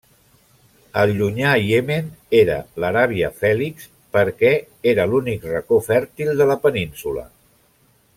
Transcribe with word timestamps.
El 1.01 1.11
llunyà 1.17 1.49
Iemen 1.65 2.07
era 2.39 2.55
l'Aràbia 2.83 3.29
Fèlix, 3.41 3.85
perquè 4.17 4.51
era 4.93 5.05
l'únic 5.13 5.45
racó 5.51 5.79
fèrtil 5.89 6.33
de 6.41 6.49
la 6.55 6.57
península. 6.65 7.27